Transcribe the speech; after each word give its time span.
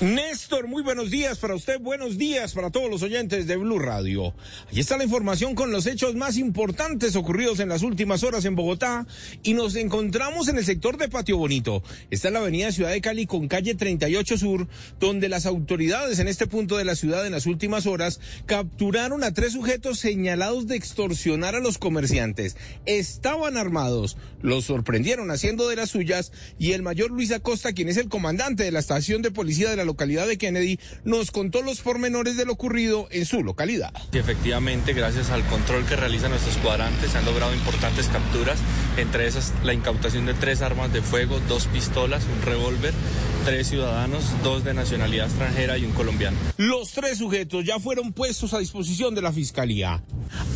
Néstor, 0.00 0.68
muy 0.68 0.82
buenos 0.82 1.10
días 1.10 1.38
para 1.38 1.54
usted, 1.54 1.80
buenos 1.80 2.18
días 2.18 2.52
para 2.52 2.70
todos 2.70 2.90
los 2.90 3.02
oyentes 3.02 3.46
de 3.46 3.56
Blue 3.56 3.78
Radio. 3.78 4.34
Aquí 4.68 4.80
está 4.80 4.98
la 4.98 5.04
información 5.04 5.54
con 5.54 5.72
los 5.72 5.86
hechos 5.86 6.14
más 6.14 6.36
importantes 6.36 7.16
ocurridos 7.16 7.60
en 7.60 7.70
las 7.70 7.80
últimas 7.80 8.22
horas 8.22 8.44
en 8.44 8.56
Bogotá 8.56 9.06
y 9.42 9.54
nos 9.54 9.74
encontramos 9.74 10.48
en 10.48 10.58
el 10.58 10.66
sector 10.66 10.98
de 10.98 11.08
Patio 11.08 11.38
Bonito. 11.38 11.82
Está 12.10 12.28
en 12.28 12.34
la 12.34 12.40
avenida 12.40 12.72
Ciudad 12.72 12.90
de 12.90 13.00
Cali 13.00 13.24
con 13.24 13.48
calle 13.48 13.74
38 13.74 14.36
Sur, 14.36 14.68
donde 15.00 15.30
las 15.30 15.46
autoridades 15.46 16.18
en 16.18 16.28
este 16.28 16.46
punto 16.46 16.76
de 16.76 16.84
la 16.84 16.94
ciudad 16.94 17.26
en 17.26 17.32
las 17.32 17.46
últimas 17.46 17.86
horas 17.86 18.20
capturaron 18.44 19.24
a 19.24 19.32
tres 19.32 19.54
sujetos 19.54 19.98
señalados 19.98 20.66
de 20.66 20.76
extorsionar 20.76 21.56
a 21.56 21.60
los 21.60 21.78
comerciantes. 21.78 22.58
Estaban 22.84 23.56
armados, 23.56 24.18
los 24.42 24.66
sorprendieron 24.66 25.30
haciendo 25.30 25.68
de 25.68 25.76
las 25.76 25.88
suyas 25.88 26.32
y 26.58 26.72
el 26.72 26.82
mayor 26.82 27.10
Luis 27.10 27.32
Acosta, 27.32 27.72
quien 27.72 27.88
es 27.88 27.96
el 27.96 28.10
comandante 28.10 28.62
de 28.62 28.72
la 28.72 28.80
estación 28.80 29.22
de 29.22 29.30
policía 29.30 29.70
de 29.70 29.76
la 29.76 29.85
localidad 29.86 30.26
de 30.26 30.36
Kennedy, 30.36 30.78
nos 31.04 31.30
contó 31.30 31.62
los 31.62 31.80
pormenores 31.80 32.36
de 32.36 32.44
lo 32.44 32.52
ocurrido 32.52 33.08
en 33.10 33.24
su 33.24 33.42
localidad. 33.42 33.92
Y 34.12 34.18
efectivamente, 34.18 34.92
gracias 34.92 35.30
al 35.30 35.44
control 35.46 35.84
que 35.86 35.96
realizan 35.96 36.30
nuestros 36.30 36.56
cuadrantes, 36.58 37.12
se 37.12 37.18
han 37.18 37.24
logrado 37.24 37.54
importantes 37.54 38.08
capturas, 38.08 38.58
entre 38.96 39.26
esas 39.26 39.52
la 39.64 39.72
incautación 39.72 40.26
de 40.26 40.34
tres 40.34 40.62
armas 40.62 40.92
de 40.92 41.02
fuego, 41.02 41.40
dos 41.48 41.66
pistolas, 41.66 42.24
un 42.24 42.42
revólver, 42.42 42.92
tres 43.44 43.68
ciudadanos, 43.68 44.24
dos 44.42 44.64
de 44.64 44.74
nacionalidad 44.74 45.26
extranjera 45.26 45.78
y 45.78 45.84
un 45.84 45.92
colombiano. 45.92 46.36
Los 46.56 46.92
tres 46.92 47.18
sujetos 47.18 47.64
ya 47.64 47.78
fueron 47.78 48.12
puestos 48.12 48.52
a 48.54 48.58
disposición 48.58 49.14
de 49.14 49.22
la 49.22 49.32
Fiscalía. 49.32 50.02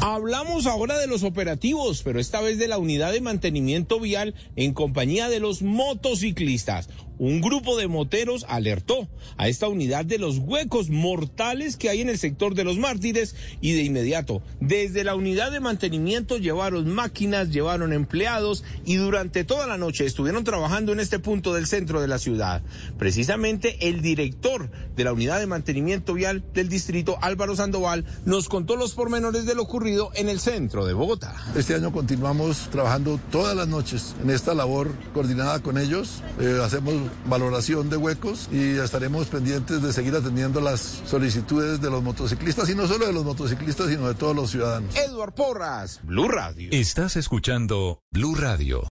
Hablamos 0.01 0.67
ahora 0.67 0.99
de 0.99 1.07
los 1.07 1.23
operativos, 1.23 2.03
pero 2.03 2.21
esta 2.21 2.41
vez 2.41 2.59
de 2.59 2.69
la 2.69 2.79
unidad 2.79 3.13
de 3.13 3.21
mantenimiento 3.21 4.01
vial 4.01 4.35
en 4.57 4.73
compañía 4.73 5.29
de 5.29 5.41
los 5.41 5.63
motociclistas 5.63 6.89
un 7.21 7.43
grupo 7.43 7.77
de 7.77 7.87
moteros 7.87 8.47
alertó 8.49 9.07
a 9.37 9.49
esta 9.49 9.69
unidad 9.69 10.07
de 10.07 10.17
los 10.17 10.39
huecos 10.39 10.89
mortales 10.89 11.77
que 11.77 11.91
hay 11.91 12.01
en 12.01 12.09
el 12.09 12.17
sector 12.17 12.55
de 12.55 12.65
los 12.65 12.79
mártires 12.79 13.37
y 13.61 13.75
de 13.75 13.83
inmediato, 13.83 14.41
desde 14.59 15.05
la 15.05 15.15
unidad 15.15 15.53
de 15.53 15.61
mantenimiento 15.61 16.39
llevaron 16.39 16.89
máquinas, 16.89 17.51
llevaron 17.51 17.93
empleados 17.93 18.65
y 18.87 18.97
durante 18.97 19.45
toda 19.45 19.67
la 19.67 19.77
noche 19.77 20.07
estuvieron 20.07 20.45
trabajando 20.45 20.95
en 20.95 21.01
este 21.01 21.19
punto 21.19 21.53
del 21.53 21.67
centro 21.67 22.01
de 22.01 22.09
la 22.09 22.19
ciudad. 22.19 22.63
Precisamente 22.99 23.77
el 23.87 24.01
director 24.01 24.71
de 24.97 25.05
la 25.05 25.13
unidad 25.13 25.41
de 25.41 25.47
mantenimiento 25.47 26.15
vial 26.15 26.43
del 26.55 26.71
distrito, 26.71 27.19
Álvaro 27.21 27.55
Sandoval, 27.55 28.07
nos 28.25 28.49
contó 28.49 28.77
los 28.77 28.95
pormenores 28.95 29.45
de 29.45 29.55
lo 29.55 29.69
ocurrido 29.71 30.11
en 30.17 30.29
el 30.29 30.41
centro 30.41 30.85
de 30.85 30.95
Bogotá. 30.95 31.37
Este 31.55 31.77
año 31.77 31.93
continuamos 31.93 32.69
trabajando 32.73 33.21
todas 33.31 33.55
las 33.55 33.69
noches 33.69 34.17
en 34.21 34.31
esta 34.31 34.53
labor 34.53 34.91
coordinada 35.15 35.61
con 35.61 35.79
ellos. 35.79 36.25
Eh, 36.41 36.61
hacemos 36.61 36.95
valoración 37.27 37.89
de 37.89 37.97
huecos 37.97 38.49
y 38.51 38.79
estaremos 38.79 39.29
pendientes 39.29 39.81
de 39.81 39.93
seguir 39.93 40.17
atendiendo 40.17 40.61
las 40.61 41.03
solicitudes 41.07 41.81
de 41.81 41.89
los 41.89 42.03
motociclistas 42.03 42.69
y 42.69 42.75
no 42.75 42.89
solo 42.89 43.07
de 43.07 43.13
los 43.13 43.25
motociclistas, 43.25 43.87
sino 43.87 44.09
de 44.09 44.15
todos 44.15 44.35
los 44.35 44.51
ciudadanos. 44.51 44.93
Eduard 44.97 45.35
Porras, 45.35 46.01
Blue 46.03 46.27
Radio. 46.27 46.71
Estás 46.73 47.15
escuchando 47.15 48.03
Blue 48.11 48.35
Radio. 48.35 48.83